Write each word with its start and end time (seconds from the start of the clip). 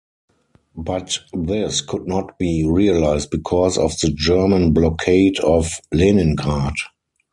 But 0.75 1.19
this 1.31 1.81
could 1.81 2.07
not 2.07 2.39
be 2.39 2.65
realized 2.67 3.29
because 3.29 3.77
of 3.77 3.91
the 3.99 4.09
German 4.09 4.73
blockade 4.73 5.37
of 5.41 5.69
Leningrad. 5.93 6.73